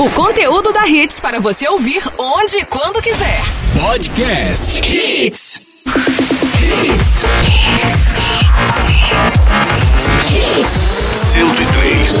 [0.00, 3.42] O conteúdo da Hits para você ouvir onde e quando quiser.
[3.80, 5.60] Podcast Hits.
[6.62, 7.28] Hits.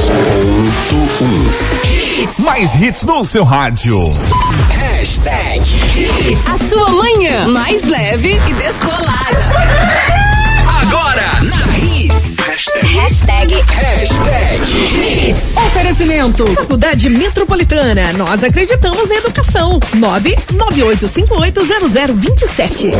[0.08, 2.42] Ponto um.
[2.42, 4.12] Mais hits no seu rádio.
[4.70, 5.60] Hashtag
[5.96, 6.46] Hits.
[6.48, 10.07] A sua manhã mais leve e descolada.
[13.08, 13.54] Hashtag.
[13.54, 15.34] Hashtag.
[15.56, 16.46] Oferecimento.
[16.48, 18.12] Faculdade Metropolitana.
[18.12, 19.80] Nós acreditamos na educação.
[19.96, 22.92] 998580027.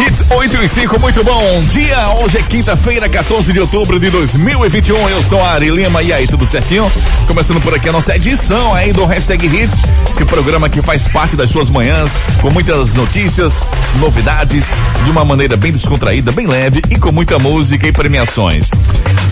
[0.00, 1.98] Hits 8 e 5, muito bom dia.
[2.22, 5.08] Hoje é quinta-feira, 14 de outubro de 2021.
[5.08, 6.04] Eu sou a Ari Lima.
[6.04, 6.88] E aí, tudo certinho?
[7.26, 9.76] Começando por aqui a nossa edição aí do Hashtag Hits.
[10.08, 14.68] Esse programa que faz parte das suas manhãs, com muitas notícias, novidades,
[15.04, 18.70] de uma maneira bem descontraída, bem leve e com muita música e premiações.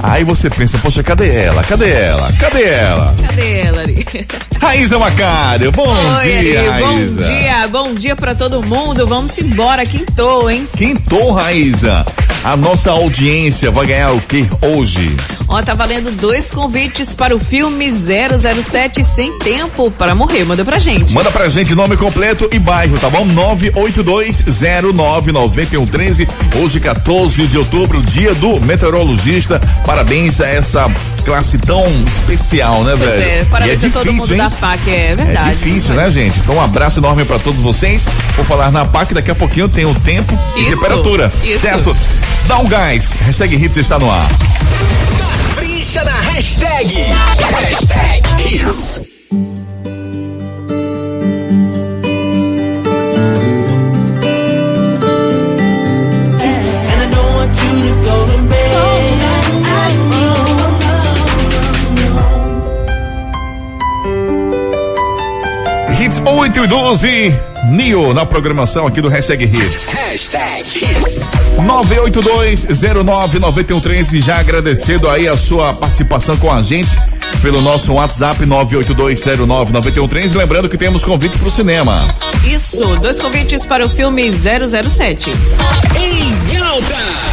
[0.03, 1.63] Aí você pensa, poxa, cadê ela?
[1.63, 2.33] Cadê ela?
[2.33, 3.15] Cadê ela?
[3.21, 4.07] Cadê ela ali?
[4.61, 7.25] Raíza Macário, bom Oi, dia, Ari, bom Raíza.
[7.25, 9.07] dia, bom dia pra todo mundo.
[9.07, 10.67] Vamos embora, quintou, hein?
[10.77, 12.05] Quintou, Raíza.
[12.43, 15.15] A nossa audiência vai ganhar o que hoje?
[15.47, 20.45] Ó, tá valendo dois convites para o filme 007 Sem Tempo para Morrer.
[20.45, 21.13] Manda pra gente.
[21.13, 23.27] Manda pra gente nome completo e bairro, tá bom?
[23.27, 26.27] 982099113.
[26.63, 29.61] Hoje, 14 de outubro, dia do meteorologista.
[29.91, 30.89] Parabéns a essa
[31.25, 33.23] classe tão especial, né, Pois velho?
[33.23, 34.39] é, E parabéns é a todo difícil, mundo hein?
[34.39, 35.49] da PAC, é verdade.
[35.49, 36.39] É difícil, né, gente?
[36.39, 38.07] Então um abraço enorme pra todos vocês.
[38.37, 41.61] Vou falar na PAC, daqui a pouquinho tem o tempo e Isso, temperatura, isso.
[41.63, 41.97] certo?
[42.47, 43.15] Dá um gás.
[43.27, 44.29] Hashtag Hits está no ar.
[45.57, 46.95] Capricha na hashtag.
[46.95, 49.20] Hashtag Hits.
[66.51, 67.33] 8 e 12.
[67.71, 69.95] Nio na programação aqui do Hashtag Hits.
[69.95, 71.31] Hashtag Hits.
[71.61, 76.91] 982099113 já agradecendo aí a sua participação com a gente
[77.41, 82.13] pelo nosso WhatsApp 982099113 lembrando que temos convites para o cinema.
[82.45, 85.31] Isso, dois convites para o filme 007.
[85.31, 87.30] Em alta.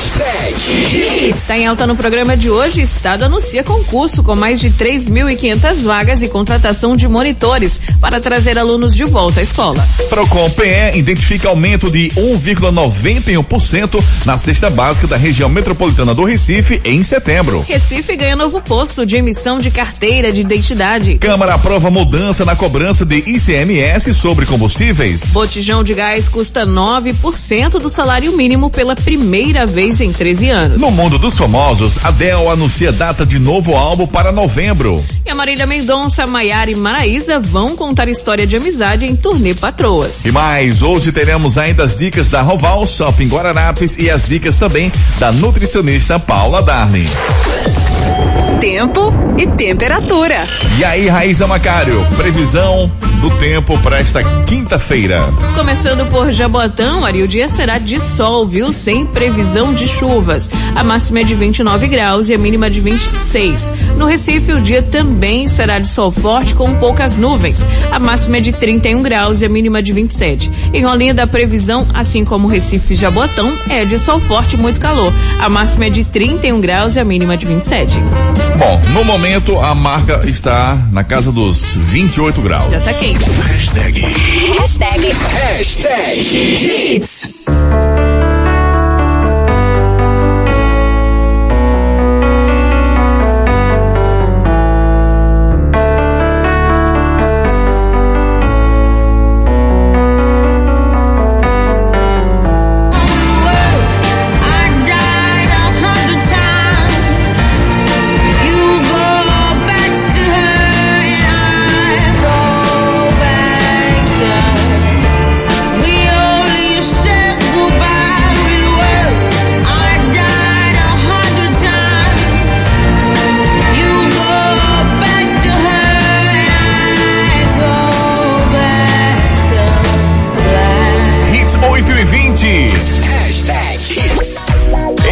[0.00, 1.34] Hashtag.
[1.36, 2.80] Está em alta no programa de hoje.
[2.80, 8.94] Estado anuncia concurso com mais de 3.500 vagas e contratação de monitores para trazer alunos
[8.94, 9.86] de volta à escola.
[10.08, 17.02] Procon PE identifica aumento de 1,91% na cesta básica da região metropolitana do Recife em
[17.02, 17.62] setembro.
[17.68, 21.18] Recife ganha novo posto de emissão de carteira de identidade.
[21.18, 25.26] Câmara aprova mudança na cobrança de ICMS sobre combustíveis.
[25.32, 30.80] Botijão de gás custa 9% do salário mínimo pela primeira vez em 13 anos.
[30.80, 35.02] No mundo dos famosos, Adele anuncia data de novo álbum para novembro.
[35.24, 40.24] E a Marília Mendonça, Maiara e Maraísa vão contar história de amizade em turnê Patroas.
[40.24, 44.92] E mais, hoje teremos ainda as dicas da Roval Shopping Guararapes e as dicas também
[45.18, 47.08] da nutricionista Paula Darling.
[48.60, 50.46] Tempo e temperatura.
[50.78, 55.32] E aí, Raíza Macário, previsão do tempo para esta quinta-feira.
[55.54, 58.70] Começando por Jabotão, Ari, o dia será de sol, viu?
[58.70, 60.50] Sem previsão de chuvas.
[60.74, 63.72] A máxima é de 29 graus e a mínima de 26.
[63.96, 67.60] No Recife, o dia também será de sol forte com poucas nuvens.
[67.90, 70.50] A máxima é de 31 graus e a mínima de 27.
[70.72, 74.80] Em Olinda, a previsão, assim como Recife e Jabotão, é de sol forte e muito
[74.80, 75.12] calor.
[75.38, 77.98] A máxima é de 31 graus e a mínima de 27.
[78.58, 82.72] Bom, no momento a marca está na casa dos 28 graus.
[82.72, 83.30] Já tá quente.
[83.30, 84.00] Hashtag.
[84.58, 85.12] Hashtag.
[85.12, 87.44] Hashtag Hits.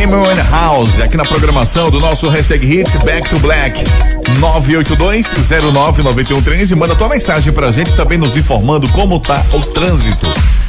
[0.08, 3.84] Amy House, aqui na programação do nosso Hashtag Hits Back to Black.
[4.40, 6.74] 982-099113.
[6.74, 10.26] Manda tua mensagem pra gente também nos informando como tá o trânsito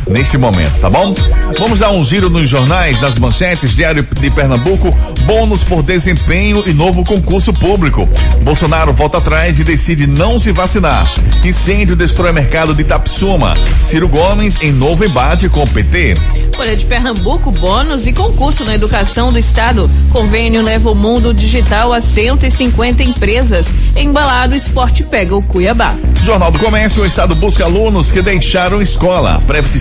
[0.09, 1.13] neste momento, tá bom?
[1.57, 4.91] Vamos dar um giro nos jornais, nas manchetes, Diário de Pernambuco,
[5.25, 8.07] bônus por desempenho e novo concurso público.
[8.43, 11.13] Bolsonaro volta atrás e decide não se vacinar.
[11.43, 13.55] Incêndio destrói mercado de Tapsuma.
[13.83, 16.15] Ciro Gomes em novo embate com o PT.
[16.55, 19.89] Folha de Pernambuco, bônus e concurso na educação do estado.
[20.11, 23.67] Convênio leva o mundo digital a 150 empresas.
[23.95, 25.95] Embalado Esporte pega o Cuiabá.
[26.21, 29.39] Jornal do Comércio, o estado busca alunos que deixaram escola.
[29.47, 29.75] Prevent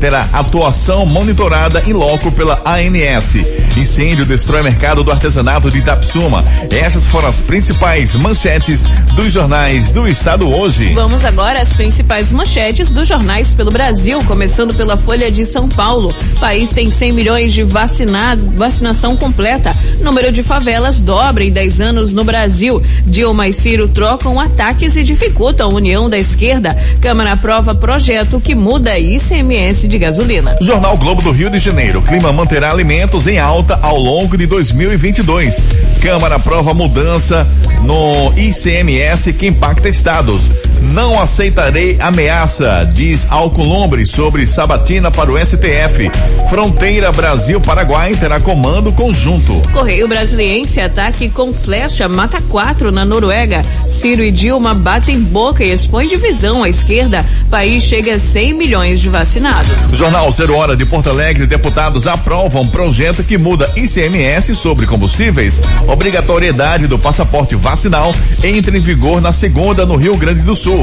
[0.00, 3.36] Terá atuação monitorada em loco pela ANS.
[3.76, 6.44] Incêndio destrói mercado do artesanato de Itapsuma.
[6.72, 8.82] Essas foram as principais manchetes
[9.14, 10.92] dos jornais do estado hoje.
[10.94, 16.12] Vamos agora às principais manchetes dos jornais pelo Brasil, começando pela Folha de São Paulo.
[16.36, 19.72] O país tem 100 milhões de vacinado, vacinação completa.
[20.00, 22.82] Número de favelas dobra em 10 anos no Brasil.
[23.06, 26.76] Dilma e Ciro trocam ataques e dificultam a união da esquerda.
[27.00, 30.56] Câmara aprova projeto que muda ICMS de gasolina.
[30.60, 32.00] Jornal Globo do Rio de Janeiro.
[32.00, 35.62] Clima manterá alimentos em alta ao longo de 2022.
[36.00, 37.46] Câmara aprova mudança
[37.82, 40.50] no ICMS que impacta estados.
[40.92, 46.10] Não aceitarei ameaça, diz Alcolumbre sobre sabatina para o STF.
[46.50, 49.62] Fronteira Brasil-Paraguai terá comando conjunto.
[49.72, 53.62] Correio Brasiliense ataque com flecha mata quatro na Noruega.
[53.88, 57.24] Ciro e Dilma batem boca e expõe divisão à esquerda.
[57.50, 59.90] País chega a 100 milhões de vacinados.
[59.92, 65.62] Jornal Zero Hora de Porto Alegre, deputados aprovam projeto que muda ICMS sobre combustíveis.
[65.88, 70.73] Obrigatoriedade do passaporte vacinal entra em vigor na segunda no Rio Grande do Sul.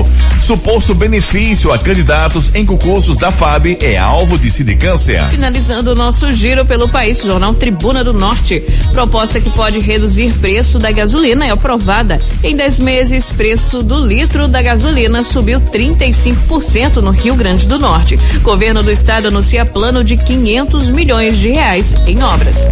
[0.42, 5.30] Suposto benefício a candidatos em concursos da FAB é alvo de sindicância.
[5.30, 8.60] Finalizando o nosso giro pelo país, Jornal Tribuna do Norte.
[8.92, 12.22] Proposta que pode reduzir preço da gasolina é aprovada.
[12.44, 18.18] Em 10 meses, preço do litro da gasolina subiu 35% no Rio Grande do Norte.
[18.42, 22.70] Governo do estado anuncia plano de 500 milhões de reais em obras.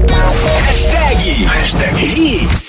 [0.66, 2.69] Hashtag, hashtag Hits.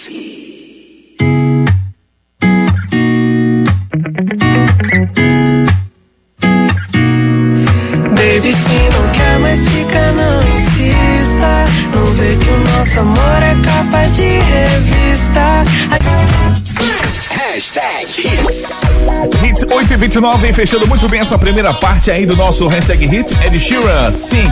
[20.11, 23.33] 29, fechando muito bem essa primeira parte aí do nosso hashtag Hits.
[23.45, 24.51] Ed Sheeran, Sing.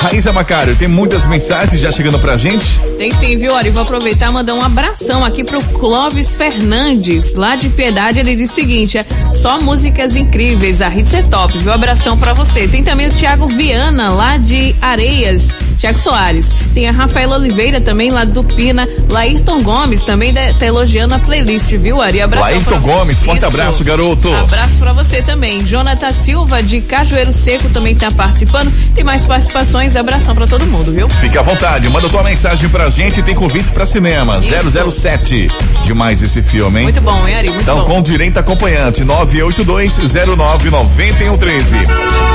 [0.00, 2.66] Raíssa Macário, tem muitas mensagens já chegando pra gente.
[2.98, 3.70] Tem sim, viu, Ari?
[3.70, 8.18] Vou aproveitar e mandar um abração aqui pro Clóvis Fernandes, lá de Piedade.
[8.18, 11.72] Ele diz o seguinte, é só músicas incríveis, a Hits é top, viu?
[11.72, 12.66] Abração pra você.
[12.66, 15.69] Tem também o Thiago Viana, lá de Areias.
[15.80, 16.50] Tiago Soares.
[16.74, 18.86] Tem a Rafaela Oliveira também, lá do Pina.
[19.10, 22.20] Laírton Gomes também de- tá elogiando a playlist, viu, Ari?
[22.20, 23.46] Abração Laírton Gomes, forte Isso.
[23.46, 24.32] abraço, garoto.
[24.34, 25.64] Abraço pra você também.
[25.64, 28.70] Jonathan Silva, de Cajueiro Seco, também tá participando.
[28.94, 29.96] Tem mais participações.
[29.96, 31.08] Abração pra todo mundo, viu?
[31.20, 34.50] Fique à vontade, manda tua mensagem pra gente, tem convites pra cinema, Isso.
[34.90, 35.48] 007.
[35.84, 36.84] Demais esse filme, hein?
[36.84, 37.48] Muito bom, hein, Ari?
[37.48, 37.84] Muito Então, bom.
[37.86, 41.76] com direito acompanhante, 982-09-9113.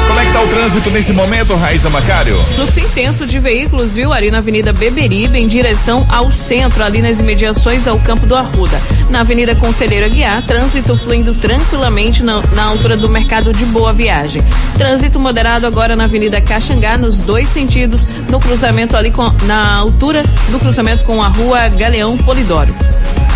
[0.08, 2.38] Como é que tá o trânsito nesse momento, Raíssa Macário?
[2.56, 7.20] Fluxo intenso de veículos, viu, ali na Avenida Beberibe, em direção ao centro, ali nas
[7.20, 8.82] imediações ao Campo do Arruda.
[9.10, 14.44] Na Avenida Conselheiro Aguiar, trânsito fluindo tranquilamente na, na altura do Mercado de Boa Viagem.
[14.78, 20.24] Trânsito moderado agora na Avenida Caxangá, nos dois sentidos, no cruzamento ali com, na altura
[20.50, 22.74] do cruzamento com a Rua Galeão Polidoro.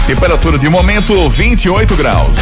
[0.07, 2.37] Temperatura de momento 28 graus.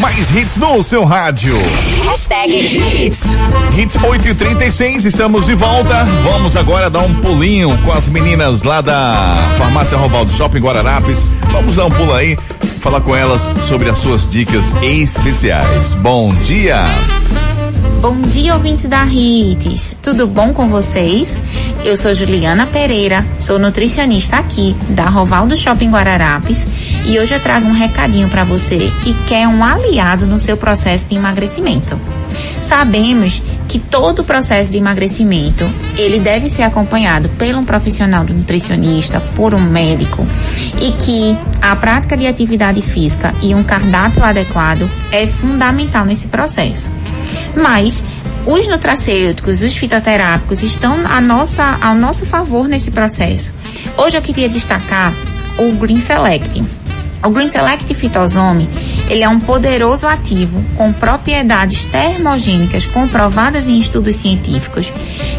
[0.00, 1.56] Mais hits no seu rádio.
[2.04, 2.52] Hashtag
[3.04, 3.20] Hits.
[3.76, 6.04] Hits 8 e 36 estamos de volta.
[6.24, 11.24] Vamos agora dar um pulinho com as meninas lá da Farmácia Robaldo Shopping Guararapes.
[11.52, 12.36] Vamos dar um pulo aí,
[12.80, 15.94] falar com elas sobre as suas dicas especiais.
[15.94, 17.19] Bom dia!
[18.00, 19.94] Bom dia, ouvintes da Hits.
[20.02, 21.36] Tudo bom com vocês?
[21.84, 26.66] Eu sou Juliana Pereira, sou nutricionista aqui da Rovaldo Shopping Guararapes
[27.04, 31.04] e hoje eu trago um recadinho para você que quer um aliado no seu processo
[31.04, 32.00] de emagrecimento.
[32.62, 38.32] Sabemos que todo o processo de emagrecimento, ele deve ser acompanhado por um profissional do
[38.32, 40.26] nutricionista, por um médico,
[40.80, 46.99] e que a prática de atividade física e um cardápio adequado é fundamental nesse processo.
[47.54, 48.02] Mas
[48.46, 53.52] os nutracêuticos, os fitoterápicos estão a nossa, ao nosso favor nesse processo.
[53.96, 55.12] Hoje eu queria destacar
[55.58, 56.62] o Green Select.
[57.22, 58.66] O Green Select Fitosome,
[59.10, 64.90] ele é um poderoso ativo com propriedades termogênicas comprovadas em estudos científicos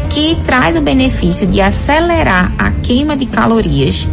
[0.08, 4.06] que traz o benefício de acelerar a queima de calorias,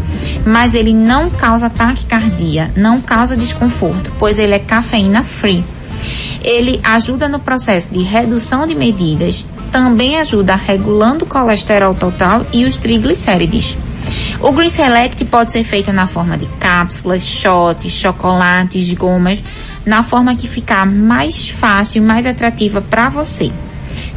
[0.44, 5.64] mas ele não causa taquicardia, não causa desconforto, pois ele é cafeína free.
[6.44, 12.66] Ele ajuda no processo de redução de medidas, também ajuda regulando o colesterol total e
[12.66, 13.76] os triglicérides.
[14.40, 19.40] O Green Select pode ser feito na forma de cápsulas, shots, chocolates, gomas,
[19.86, 23.52] na forma que ficar mais fácil e mais atrativa para você.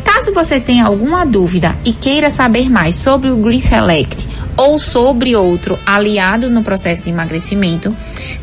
[0.05, 5.37] Caso você tenha alguma dúvida e queira saber mais sobre o Green Select ou sobre
[5.37, 7.95] outro aliado no processo de emagrecimento,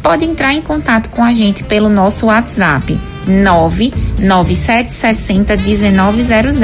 [0.01, 6.57] pode entrar em contato com a gente pelo nosso WhatsApp 99760 1900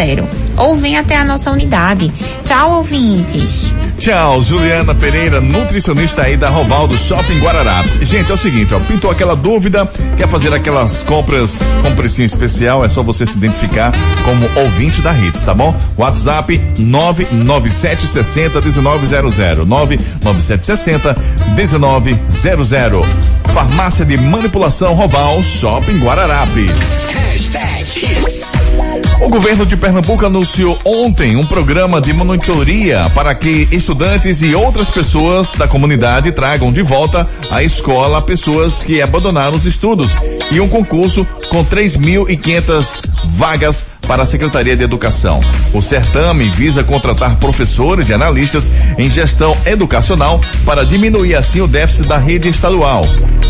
[0.57, 2.11] ou vem até a nossa unidade.
[2.43, 3.84] Tchau, ouvintes!
[3.97, 7.97] Tchau, Juliana Pereira, nutricionista aí da Rovaldo Shopping Guararapes.
[8.07, 12.83] Gente, é o seguinte, ó, pintou aquela dúvida, quer fazer aquelas compras com precinho especial,
[12.83, 13.91] é só você se identificar
[14.23, 15.75] como ouvinte da Hits, tá bom?
[15.97, 21.15] WhatsApp 99760 1900, 99760
[21.55, 23.05] 1900.
[23.53, 26.71] Farmácia de Manipulação Roval Shopping Guararapes.
[27.11, 28.94] Hashtag Hits.
[29.21, 34.89] O governo de Pernambuco anunciou ontem um programa de monitoria para que estudantes e outras
[34.89, 40.11] pessoas da comunidade tragam de volta à escola pessoas que abandonaram os estudos
[40.51, 45.41] e um concurso com 3.500 vagas para a Secretaria de Educação.
[45.73, 52.07] O certame visa contratar professores e analistas em gestão educacional para diminuir assim o déficit
[52.07, 53.03] da rede estadual.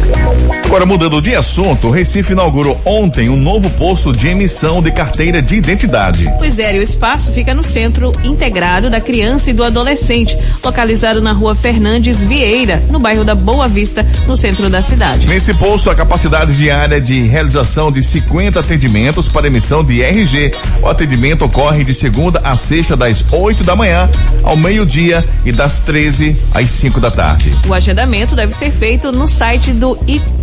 [0.65, 5.41] Agora mudando de assunto, o Recife inaugurou ontem um novo posto de emissão de carteira
[5.41, 6.31] de identidade.
[6.37, 11.21] Pois é, e o espaço fica no Centro Integrado da Criança e do Adolescente, localizado
[11.21, 15.27] na rua Fernandes Vieira, no bairro da Boa Vista, no centro da cidade.
[15.27, 20.53] Nesse posto, a capacidade diária de realização de 50 atendimentos para emissão de RG.
[20.81, 24.09] O atendimento ocorre de segunda a sexta, das 8 da manhã
[24.43, 27.55] ao meio-dia e das 13 às 5 da tarde.
[27.67, 29.97] O agendamento deve ser feito no site do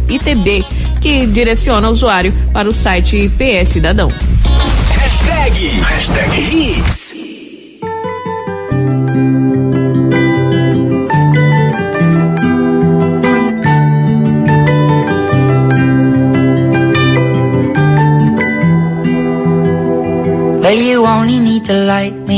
[0.09, 0.65] ITB,
[1.01, 4.11] que direciona o usuário para o site PS Cidadão.
[4.95, 5.69] Hashtag.
[5.83, 7.31] Hashtag Hits.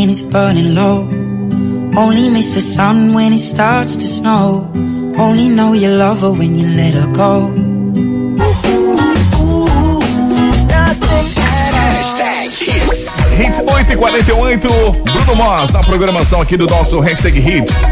[0.03, 1.07] When it's burning low.
[1.97, 4.69] Only miss the sun when it starts to snow.
[5.17, 7.47] Only know you love her when you let her go.
[12.59, 13.19] Hits.
[13.39, 14.69] Hits 8 e 48
[15.05, 17.85] Bruno Mars na programação aqui do nosso Hashtag Hits.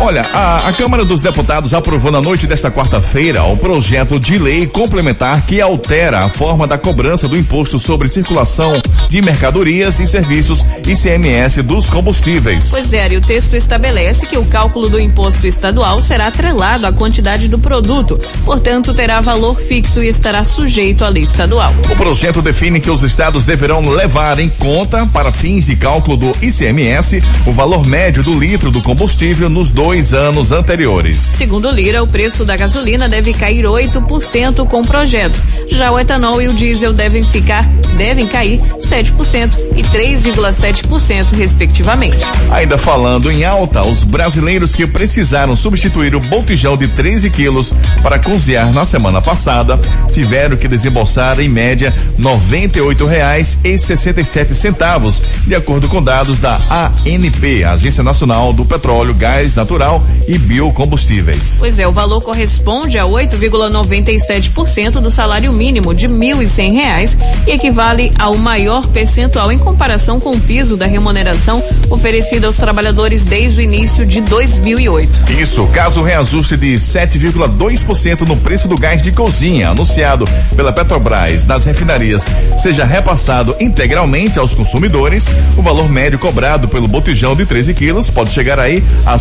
[0.00, 4.64] Olha, a, a Câmara dos Deputados aprovou na noite desta quarta-feira o projeto de lei
[4.64, 10.64] complementar que altera a forma da cobrança do imposto sobre circulação de mercadorias e serviços
[10.86, 12.70] ICMS dos combustíveis.
[12.70, 16.92] Pois é, e o texto estabelece que o cálculo do imposto estadual será atrelado à
[16.92, 21.74] quantidade do produto, portanto terá valor fixo e estará sujeito à lei estadual.
[21.90, 26.36] O projeto define que os estados deverão levar em conta, para fins de cálculo do
[26.40, 31.18] ICMS, o valor médio do litro do combustível nos dois anos anteriores.
[31.18, 35.40] Segundo Lira, o preço da gasolina deve cair 8% com o projeto.
[35.70, 37.66] Já o etanol e o diesel devem ficar,
[37.96, 42.22] devem cair 7% e 3,7% respectivamente.
[42.52, 48.18] Ainda falando em alta, os brasileiros que precisaram substituir o botijão de 13 quilos para
[48.18, 49.80] cozinhar na semana passada
[50.12, 58.04] tiveram que desembolsar em média R$ 98,67 centavos, de acordo com dados da ANP, Agência
[58.04, 61.56] Nacional do Petróleo, Gás Natural natural e biocombustíveis.
[61.58, 67.16] Pois é, o valor corresponde a 8,97% do salário mínimo de 1.100 reais
[67.46, 73.22] e equivale ao maior percentual em comparação com o piso da remuneração oferecida aos trabalhadores
[73.22, 75.32] desde o início de 2008.
[75.40, 81.44] Isso, caso o reajuste de 7,2% no preço do gás de cozinha anunciado pela Petrobras
[81.46, 87.72] nas refinarias seja repassado integralmente aos consumidores, o valor médio cobrado pelo botijão de 13
[87.74, 89.16] quilos pode chegar aí a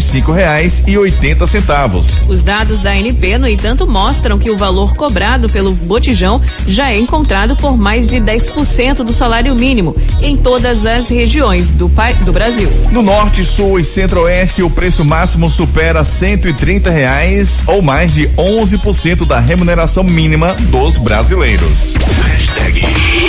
[0.00, 2.20] 105 reais e 80 centavos.
[2.26, 6.98] Os dados da ANP, no entanto, mostram que o valor cobrado pelo botijão já é
[6.98, 12.32] encontrado por mais de 10% do salário mínimo em todas as regiões do, pai, do
[12.32, 12.70] Brasil.
[12.90, 19.26] No norte, sul e centro-oeste, o preço máximo supera 130 reais ou mais de 11%
[19.26, 21.94] da remuneração mínima dos brasileiros.
[22.24, 22.80] Hashtag.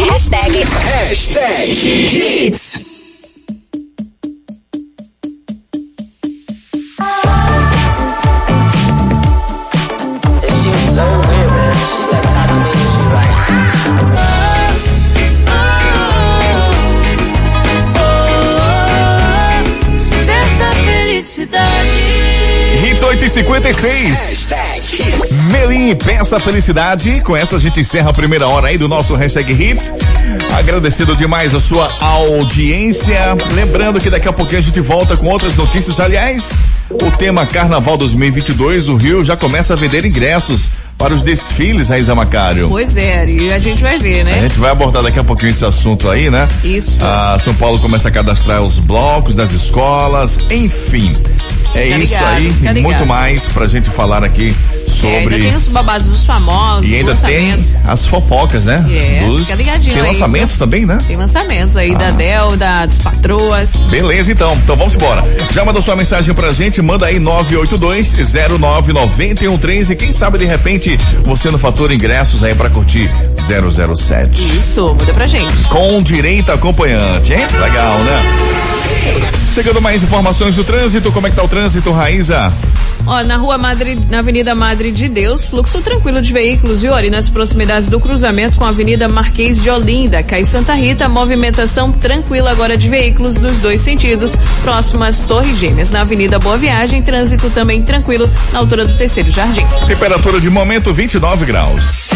[0.09, 0.63] Hashtag.
[0.63, 1.71] Hashtag
[2.47, 2.90] Hits.
[23.41, 24.09] 56.
[24.11, 25.31] Hashtag Hits.
[25.49, 27.21] Melim, peça felicidade.
[27.21, 29.91] Com essa a gente encerra a primeira hora aí do nosso hashtag Hits.
[30.57, 33.17] Agradecendo demais a sua audiência.
[33.53, 35.99] Lembrando que daqui a pouquinho a gente volta com outras notícias.
[35.99, 36.51] Aliás,
[36.91, 42.13] o tema Carnaval 2022, o Rio já começa a vender ingressos para os desfiles, Raíza
[42.13, 42.69] Macário.
[42.69, 44.41] Pois é, e a gente vai ver, A né?
[44.41, 46.47] gente vai abordar daqui a pouquinho esse assunto aí, né?
[46.63, 47.03] Isso.
[47.03, 51.17] Ah, São Paulo começa a cadastrar os blocos das escolas, enfim.
[51.73, 55.39] É Fica isso ligado, aí e muito mais pra gente falar aqui É, ainda sobre.
[55.39, 58.83] tem os babados dos famosos, e ainda tem as fofocas, né?
[58.91, 60.97] É, Dos- fica ligadinho Tem aí, lançamentos também, né?
[61.07, 61.97] Tem lançamentos aí Ah.
[61.97, 63.71] da Del, da, das patroas.
[63.89, 64.53] Beleza, então.
[64.63, 65.23] Então vamos embora.
[65.53, 66.81] Já mandou sua mensagem pra gente?
[66.81, 73.09] Manda aí 982-09-913 e quem sabe de repente você não fatura ingressos aí pra curtir
[73.37, 74.59] 007.
[74.59, 75.53] Isso, muda pra gente.
[75.69, 77.47] Com direito acompanhante, hein?
[77.59, 78.21] Legal, né?
[79.53, 82.53] Chegando mais informações do trânsito, como é que tá o trânsito, Raíza?
[83.05, 86.93] Ó, na rua Madre, na Avenida Madre de Deus, fluxo tranquilo de veículos, viu?
[86.93, 91.91] Ali nas proximidades do cruzamento com a Avenida Marquês de Olinda, Cai Santa Rita, movimentação
[91.91, 95.89] tranquila agora de veículos nos dois sentidos, próximas Torres Gêmeas.
[95.89, 99.65] Na Avenida Boa Viagem, trânsito também tranquilo na altura do terceiro jardim.
[99.87, 102.09] Temperatura de momento 29 graus.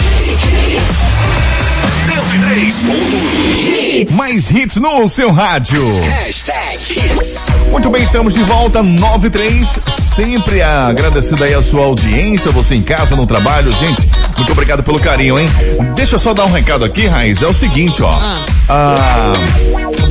[2.06, 3.65] 103.1
[4.12, 5.82] Mais hits no seu rádio.
[6.02, 7.46] Hashtag Hits.
[7.72, 9.80] Muito bem, estamos de volta, 93.
[9.88, 13.74] Sempre agradecido aí a sua audiência, você em casa, no trabalho.
[13.76, 14.06] Gente,
[14.36, 15.48] muito obrigado pelo carinho, hein?
[15.96, 17.42] Deixa eu só dar um recado aqui, Raiz.
[17.42, 18.10] É o seguinte, ó.
[18.12, 18.46] Ah.
[18.68, 19.34] Ah,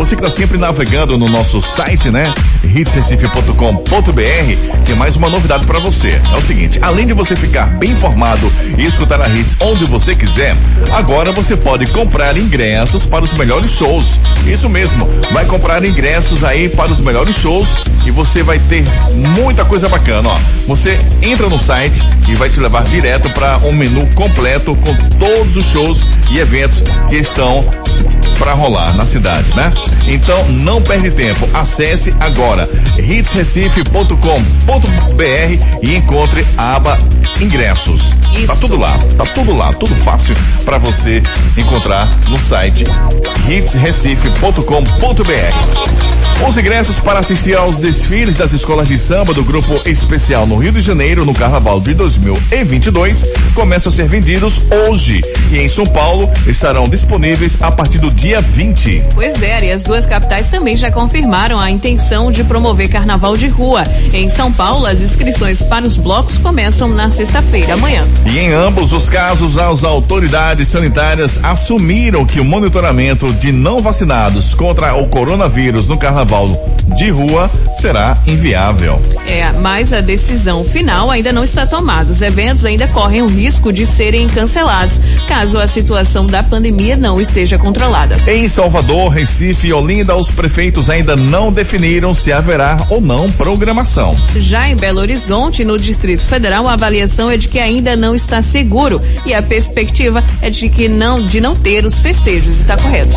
[0.04, 2.34] você que está sempre navegando no nosso site, né?
[2.62, 6.20] hitsrecife.com.br, tem mais uma novidade para você.
[6.30, 10.14] É o seguinte, além de você ficar bem informado e escutar a Hits onde você
[10.14, 10.54] quiser,
[10.90, 14.20] agora você pode comprar ingressos para os melhores shows.
[14.46, 19.64] Isso mesmo, vai comprar ingressos aí para os melhores shows e você vai ter muita
[19.64, 20.38] coisa bacana, ó.
[20.66, 25.56] Você entra no site e vai te levar direto para um menu completo com todos
[25.56, 27.64] os shows e eventos que estão
[28.38, 29.72] para rolar na cidade, né?
[30.06, 36.98] Então não perde tempo, acesse agora hitsrecife.com.br e encontre a aba
[37.40, 38.14] ingressos.
[38.32, 38.46] Isso.
[38.46, 41.22] Tá tudo lá, tá tudo lá, tudo fácil para você
[41.56, 42.84] encontrar no site
[43.48, 46.48] hitsrecife.com.br.
[46.48, 50.72] Os ingressos para assistir aos desfiles das escolas de samba do grupo especial no Rio
[50.72, 55.22] de Janeiro no Carnaval de 2022 começam a ser vendidos hoje
[55.54, 59.04] e em São Paulo estarão disponíveis a partir do dia 20.
[59.14, 63.46] Pois é, e as duas capitais também já confirmaram a intenção de promover carnaval de
[63.46, 63.84] rua.
[64.12, 68.04] Em São Paulo, as inscrições para os blocos começam na sexta-feira, amanhã.
[68.26, 74.54] E em ambos os casos, as autoridades sanitárias assumiram que o monitoramento de não vacinados
[74.54, 76.48] contra o coronavírus no carnaval
[76.96, 79.00] de rua será inviável.
[79.26, 82.10] É, mas a decisão final ainda não está tomada.
[82.10, 87.20] Os eventos ainda correm o risco de serem cancelados, caso a situação da pandemia não
[87.20, 88.16] esteja controlada.
[88.30, 94.16] Em Salvador, Recife e Olinda, os prefeitos ainda não definiram se haverá ou não programação.
[94.36, 98.40] Já em Belo Horizonte, no Distrito Federal, a avaliação é de que ainda não está
[98.40, 102.60] seguro e a perspectiva é de que não, de não ter os festejos.
[102.60, 103.16] Está correto?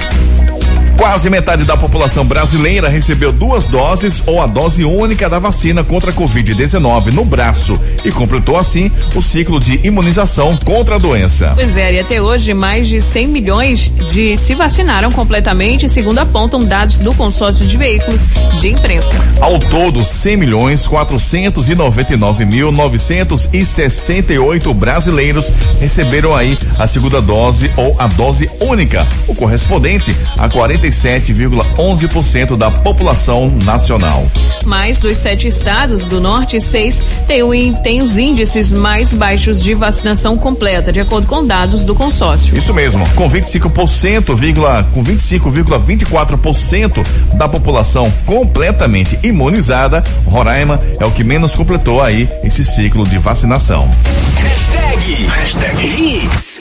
[0.98, 6.10] Quase metade da população brasileira recebeu duas doses ou a dose única da vacina contra
[6.10, 11.52] a Covid-19 no braço e completou assim o ciclo de imunização contra a doença.
[11.54, 16.62] Pois é, e até hoje mais de 100 milhões de se vacinaram completamente, segundo apontam
[16.62, 18.22] dados do consórcio de veículos
[18.60, 19.14] de imprensa.
[19.40, 28.08] Ao todo, 100 milhões 499 mil 968 brasileiros receberam aí a segunda dose ou a
[28.08, 30.50] dose única, o correspondente a
[30.89, 34.26] 47,11% da população nacional.
[34.65, 40.38] Mais dos sete estados do norte, seis têm, têm os índices mais baixos de vacinação
[40.38, 42.58] completa, de acordo com dados do consórcio.
[42.58, 51.23] Isso mesmo, com 25%, vírgula- com 25,24% da população completamente imunizada, Roraima é o que
[51.23, 53.89] menos completou aí esse ciclo de vacinação.
[54.38, 55.28] Hashtag.
[55.28, 56.57] Hashtag Hits.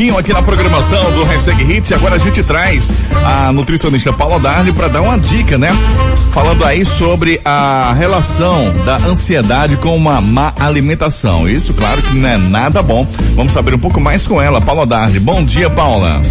[0.00, 2.90] Pouquinho aqui na programação do Hashtag Hits e agora a gente traz
[3.22, 5.68] a nutricionista Paula Darli para dar uma dica, né?
[6.32, 11.46] Falando aí sobre a relação da ansiedade com uma má alimentação.
[11.46, 13.06] Isso, claro que não é nada bom.
[13.36, 15.20] Vamos saber um pouco mais com ela, Paula Darli.
[15.20, 16.22] Bom dia, Paula.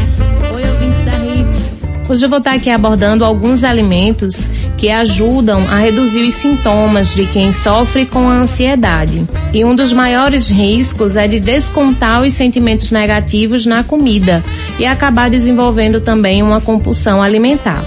[0.52, 1.72] Oi, ouvintes da Hits.
[2.10, 7.26] Hoje eu vou estar aqui abordando alguns alimentos que ajudam a reduzir os sintomas de
[7.26, 9.28] quem sofre com a ansiedade.
[9.54, 14.44] E um dos maiores riscos é de descontar os sentimentos negativos na comida
[14.80, 17.84] e acabar desenvolvendo também uma compulsão alimentar.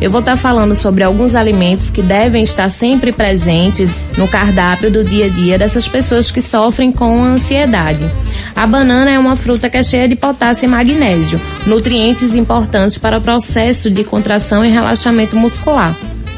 [0.00, 5.02] Eu vou estar falando sobre alguns alimentos que devem estar sempre presentes no cardápio do
[5.02, 8.04] dia a dia dessas pessoas que sofrem com ansiedade.
[8.54, 13.18] A banana é uma fruta que é cheia de potássio e magnésio, nutrientes importantes para
[13.18, 15.96] o processo de contração e relaxamento muscular.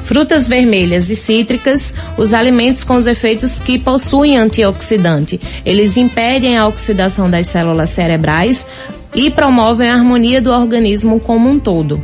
[0.09, 5.38] Frutas vermelhas e cítricas, os alimentos com os efeitos que possuem antioxidante.
[5.66, 8.66] Eles impedem a oxidação das células cerebrais
[9.14, 12.03] e promovem a harmonia do organismo como um todo.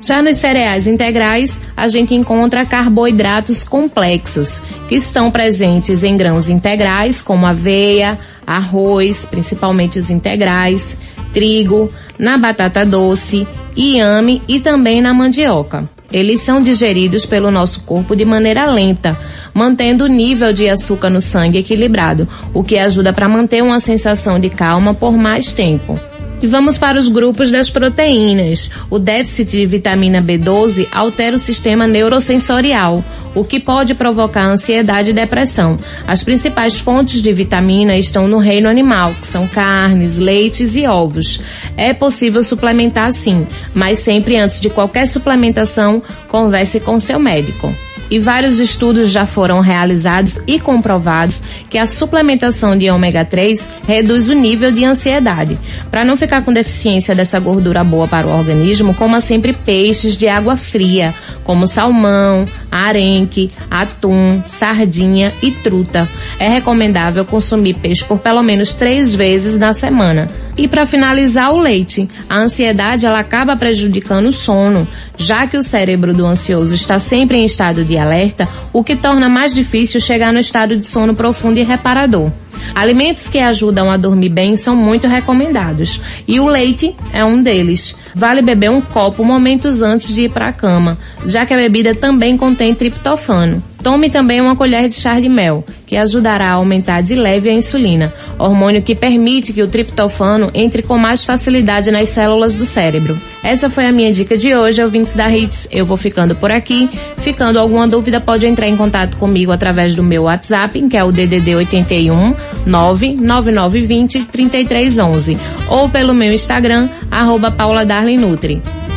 [0.00, 7.20] Já nos cereais integrais, a gente encontra carboidratos complexos, que estão presentes em grãos integrais,
[7.20, 10.98] como aveia, arroz, principalmente os integrais,
[11.32, 15.88] trigo, na batata doce, inhame e também na mandioca.
[16.12, 19.16] Eles são digeridos pelo nosso corpo de maneira lenta,
[19.54, 24.38] mantendo o nível de açúcar no sangue equilibrado, o que ajuda para manter uma sensação
[24.38, 25.98] de calma por mais tempo.
[26.42, 28.68] E vamos para os grupos das proteínas.
[28.90, 35.14] O déficit de vitamina B12 altera o sistema neurosensorial, o que pode provocar ansiedade e
[35.14, 35.76] depressão.
[36.04, 41.40] As principais fontes de vitamina estão no reino animal, que são carnes, leites e ovos.
[41.76, 47.72] É possível suplementar sim, mas sempre antes de qualquer suplementação, converse com seu médico
[48.12, 54.28] e vários estudos já foram realizados e comprovados que a suplementação de ômega 3 reduz
[54.28, 55.58] o nível de ansiedade.
[55.90, 60.28] Para não ficar com deficiência dessa gordura boa para o organismo, coma sempre peixes de
[60.28, 66.08] água fria, como salmão, arenque, atum, sardinha e truta.
[66.38, 70.26] É recomendável consumir peixe por pelo menos três vezes na semana.
[70.56, 72.08] E para finalizar, o leite.
[72.28, 77.38] A ansiedade ela acaba prejudicando o sono, já que o cérebro do ansioso está sempre
[77.38, 81.58] em estado de alerta, o que torna mais difícil chegar no estado de sono profundo
[81.58, 82.30] e reparador.
[82.74, 87.96] Alimentos que ajudam a dormir bem são muito recomendados e o leite é um deles.
[88.14, 91.94] Vale beber um copo momentos antes de ir para a cama, já que a bebida
[91.94, 93.62] também contém triptofano.
[93.82, 97.52] Tome também uma colher de chá de mel, que ajudará a aumentar de leve a
[97.52, 103.20] insulina, hormônio que permite que o triptofano entre com mais facilidade nas células do cérebro.
[103.42, 105.68] Essa foi a minha dica de hoje, ouvintes da Hits.
[105.70, 106.88] Eu vou ficando por aqui.
[107.18, 111.10] Ficando alguma dúvida, pode entrar em contato comigo através do meu WhatsApp, que é o
[111.10, 117.52] DDD 81 99920 3311, ou pelo meu Instagram, arroba.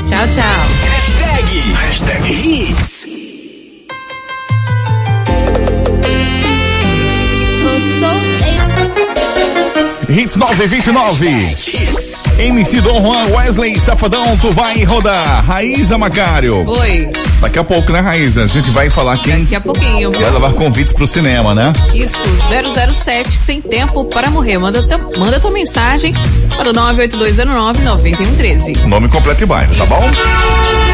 [0.06, 0.44] Tchau, tchau.
[0.86, 1.46] Hashtag.
[1.74, 2.85] Hashtag
[10.10, 10.10] Hits.
[10.10, 11.28] Hits 929.
[11.28, 12.24] Hits.
[12.38, 15.44] MC Dom Juan, Wesley, Safadão, tu vai rodar.
[15.46, 16.68] Raíza Macário.
[16.68, 17.10] Oi.
[17.42, 18.44] Daqui a pouco, né, Raíza?
[18.44, 21.72] A gente vai falar quem Daqui a pouquinho, vai levar convites pro cinema, né?
[21.94, 22.16] Isso,
[22.94, 24.58] 007, sem tempo para morrer.
[24.58, 24.86] Manda,
[25.18, 26.14] manda tua mensagem
[26.56, 28.86] para o 98209-9113.
[28.86, 30.02] Nome completo e bairro, tá bom?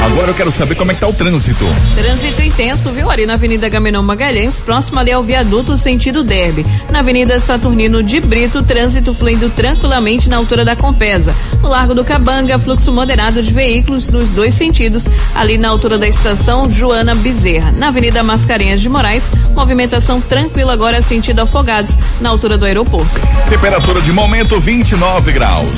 [0.03, 1.63] Agora eu quero saber como é que tá o trânsito.
[1.95, 3.09] Trânsito intenso, viu?
[3.09, 6.65] Ali na Avenida Gamenon Magalhães, próximo ali ao viaduto sentido Derby.
[6.89, 11.35] Na Avenida Saturnino de Brito, trânsito fluindo tranquilamente na altura da Compesa.
[11.61, 16.07] No Largo do Cabanga, fluxo moderado de veículos nos dois sentidos, ali na altura da
[16.07, 17.71] estação Joana Bezerra.
[17.71, 23.21] Na Avenida Mascarenhas de Moraes, movimentação tranquila agora sentido Afogados, na altura do aeroporto.
[23.47, 25.69] Temperatura de momento 29 graus.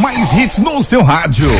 [0.00, 1.50] Mais hits no seu rádio.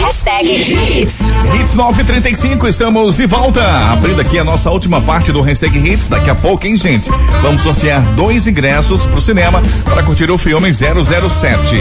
[0.00, 1.18] Hashtag Hits.
[1.54, 3.64] Hits 935, estamos de volta.
[3.92, 6.08] Abrindo aqui a nossa última parte do Hashtag Hits.
[6.08, 7.10] Daqui a pouco, hein, gente?
[7.42, 11.76] Vamos sortear dois ingressos pro cinema para curtir o filme 007.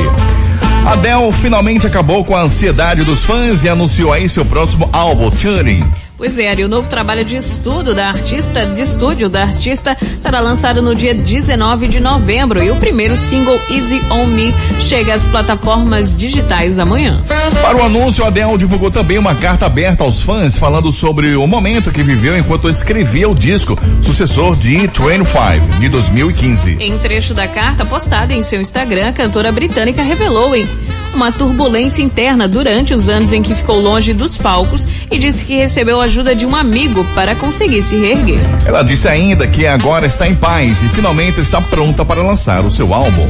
[0.86, 6.07] Adele finalmente acabou com a ansiedade dos fãs e anunciou aí seu próximo álbum, Turing.
[6.18, 10.40] Pois é, Ari, o novo trabalho de estudo da artista, de estúdio da artista, será
[10.40, 14.52] lançado no dia 19 de novembro e o primeiro single Easy On Me
[14.82, 17.24] chega às plataformas digitais amanhã.
[17.62, 21.46] Para o anúncio, a Adele divulgou também uma carta aberta aos fãs falando sobre o
[21.46, 26.78] momento que viveu enquanto escrevia o disco, sucessor de 25, de 2015.
[26.80, 30.68] Em trecho da carta postada em seu Instagram, a cantora britânica revelou em
[31.14, 35.56] uma turbulência interna durante os anos em que ficou longe dos palcos e disse que
[35.56, 38.40] recebeu ajuda de um amigo para conseguir se reerguer.
[38.66, 42.72] Ela disse ainda que agora está em paz e finalmente está pronta para lançar o
[42.72, 43.28] seu álbum.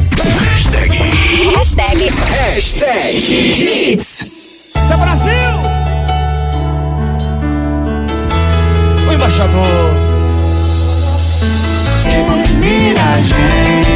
[1.56, 4.20] Hashtag Hashtag Hits.
[4.20, 5.34] Isso é Brasil!
[9.08, 10.08] O embaixador.
[12.60, 13.38] Miragem,
[13.86, 13.87] meu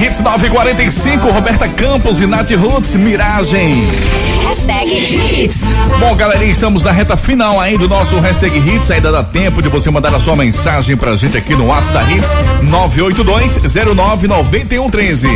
[0.00, 3.86] Hits 945, Roberta Campos e Nath Roots, Miragem.
[4.46, 5.58] Hashtag Hits.
[6.00, 8.90] Bom, galerinha, estamos na reta final aí do nosso Hashtag Hits.
[8.90, 12.10] Ainda dá tempo de você mandar a sua mensagem pra gente aqui no WhatsApp da
[12.10, 15.28] Hits 982-099113.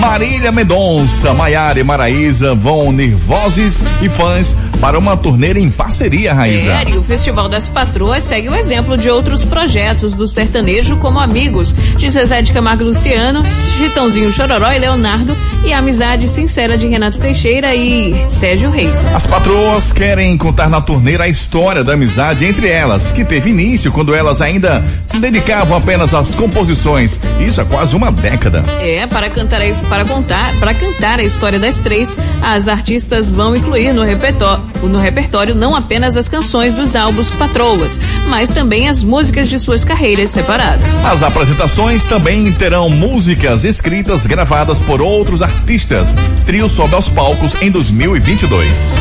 [0.00, 6.32] Marília Mendonça, Maiara e Maraísa vão unir vozes e fãs para uma turnê em parceria,
[6.32, 6.72] Raíza.
[6.72, 11.18] É, e o Festival das Patroas segue o exemplo de outros projetos do sertanejo como
[11.18, 13.44] Amigos, de Zezé de Camargo Luciano,
[13.76, 19.12] Chitãozinho Chororó e Leonardo, e a Amizade Sincera de Renato Teixeira e Sérgio Reis.
[19.12, 23.90] As patroas querem contar na turnê a história da amizade entre elas, que teve início
[23.90, 27.20] quando elas ainda se dedicavam apenas às composições.
[27.40, 28.62] Isso há quase uma década.
[28.80, 33.92] É, para cantar, para contar, para cantar a história das três, as artistas vão incluir
[33.92, 39.48] no repertório, no repertório não apenas as canções dos álbuns Patroas, mas também as músicas
[39.48, 40.94] de suas carreiras separadas.
[41.04, 46.16] As apresentações também terão músicas escritas gravadas por outros artistas.
[46.44, 48.96] Trio sobe aos palcos em 2022.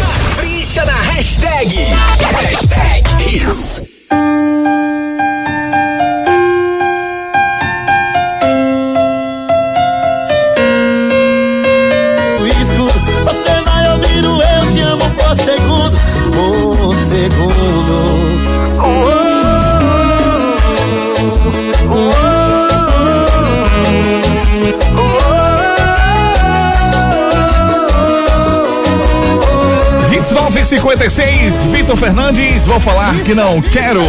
[0.00, 1.76] Capricha na hashtag.
[1.76, 3.93] Hashtag Hits.
[30.64, 34.00] 56, Vitor Fernandes, vou falar que não quero.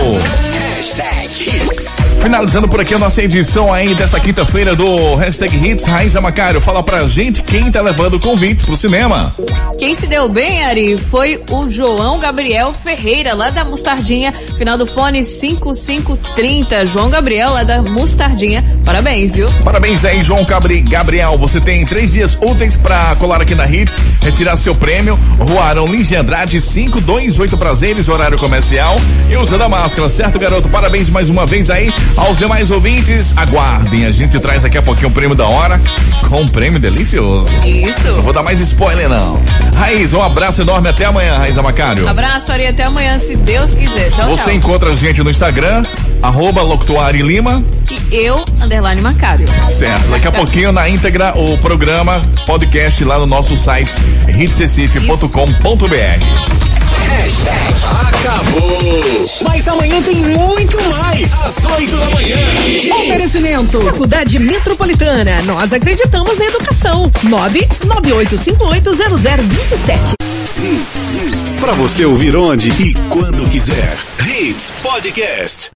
[2.22, 6.82] Finalizando por aqui a nossa edição aí dessa quinta-feira do Hashtag Hits, Raiza Macário, fala
[6.82, 9.36] pra gente quem tá levando convites pro cinema.
[9.78, 14.88] Quem se deu bem, Ari, foi o João Gabriel Ferreira, lá da Mostardinha, final do
[14.88, 16.86] fone 5530.
[16.86, 18.64] João Gabriel, lá da Mostardinha.
[18.86, 19.52] Parabéns, viu?
[19.64, 21.38] Parabéns aí, João Cabri Gabriel.
[21.38, 25.20] Você tem três dias úteis pra colar aqui na Hits, retirar seu prêmio.
[25.40, 28.96] Rua Arão Lins de Andrade, 528 prazeres, horário comercial.
[29.30, 30.70] E usando a máscara, certo, garoto?
[30.70, 33.38] Parabéns mais uma vez aí aos demais ouvintes.
[33.38, 35.82] Aguardem, a gente traz daqui a pouquinho o prêmio da hora
[36.30, 37.52] com um prêmio delicioso.
[37.58, 38.22] Não Isso.
[38.22, 39.42] vou dar mais spoiler, não.
[39.76, 40.90] Raiz, um abraço enorme.
[40.90, 42.08] Até amanhã, Raiz Macário.
[42.08, 44.10] Abraço, Ari, até amanhã, se Deus quiser.
[44.12, 44.54] Tchau, Você tchau.
[44.54, 45.86] encontra a gente no Instagram,
[46.22, 47.64] arroba Locutuari Lima.
[47.90, 49.46] E eu, underline Macário.
[49.70, 50.08] Certo.
[50.10, 53.94] Daqui a pouquinho na íntegra o programa, podcast lá no nosso site
[54.30, 56.75] hitsrecife.com.br.
[57.08, 57.74] Hashtag
[58.08, 59.26] acabou.
[59.48, 61.34] Mas amanhã tem muito mais.
[61.42, 62.38] às 8 da manhã.
[63.04, 63.82] Oferecimento.
[63.82, 65.42] Faculdade Metropolitana.
[65.44, 67.12] Nós acreditamos na educação.
[67.26, 70.14] 998580027.
[70.58, 71.16] Hits.
[71.60, 73.98] Pra você ouvir onde e quando quiser.
[74.26, 75.75] Hits Podcast.